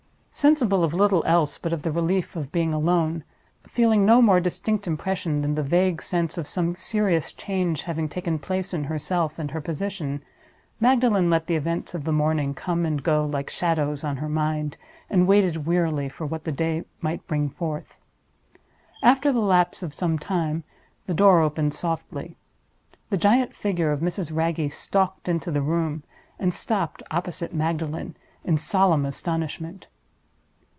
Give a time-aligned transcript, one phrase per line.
[0.33, 3.23] Sensible of little else but of the relief of being alone;
[3.67, 8.39] feeling no more distinct impression than the vague sense of some serious change having taken
[8.39, 10.23] place in herself and her position,
[10.79, 14.77] Magdalen let the events of the morning come and go like shadows on her mind,
[15.11, 17.97] and waited wearily for what the day might bring forth.
[19.03, 20.63] After the lapse of some time,
[21.05, 22.35] the door opened softly.
[23.11, 24.35] The giant figure of Mrs.
[24.35, 26.01] Wragge stalked into the room,
[26.39, 29.85] and stopped opposite Magdalen in solemn astonishment.